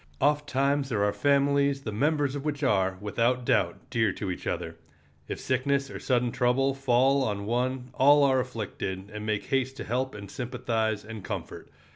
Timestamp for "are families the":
1.03-1.91